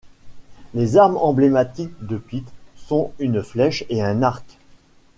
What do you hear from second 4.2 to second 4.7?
arc.